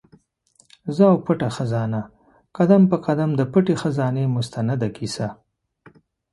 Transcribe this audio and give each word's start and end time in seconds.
زه 0.95 1.03
او 1.11 1.17
پټه 1.25 1.49
خزانه؛ 1.57 2.01
قدم 2.57 2.81
په 2.91 2.97
قدم 3.05 3.29
د 3.39 3.41
پټي 3.51 3.75
خزانې 3.81 4.23
مستنده 4.35 4.87
کیسه 4.97 5.27